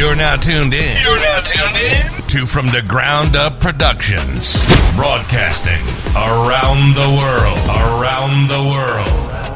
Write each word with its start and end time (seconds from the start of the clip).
You're 0.00 0.16
now 0.16 0.36
tuned 0.36 0.72
in. 0.72 1.02
You're 1.02 1.18
now 1.18 1.40
tuned 1.42 1.76
in. 1.76 2.22
to 2.28 2.46
From 2.46 2.68
the 2.68 2.80
Ground 2.80 3.36
Up 3.36 3.60
Productions, 3.60 4.56
broadcasting 4.96 5.82
around 6.16 6.94
the 6.94 7.18
world, 7.20 7.58
around 7.68 8.48
the 8.48 8.64
world. 8.64 9.49